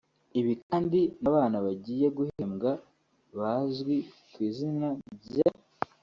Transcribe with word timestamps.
Ibi 0.39 0.53
kandi 0.67 0.99
n’abana 1.21 1.57
bagiye 1.65 2.05
bahembwa 2.17 2.71
bazwi 3.37 3.95
ku 4.31 4.39
izina 4.49 4.87
ry’ 5.23 5.37